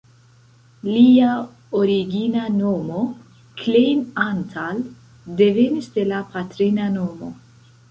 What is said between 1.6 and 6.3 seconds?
origina nomo "Klein Antal" devenis de la